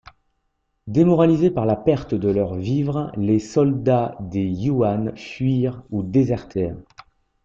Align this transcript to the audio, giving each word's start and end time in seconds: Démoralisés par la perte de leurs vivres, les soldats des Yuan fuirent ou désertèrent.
Démoralisés 0.87 1.51
par 1.51 1.67
la 1.67 1.75
perte 1.75 2.15
de 2.15 2.27
leurs 2.27 2.55
vivres, 2.55 3.11
les 3.17 3.37
soldats 3.37 4.17
des 4.19 4.41
Yuan 4.47 5.15
fuirent 5.15 5.83
ou 5.91 6.01
désertèrent. 6.01 6.75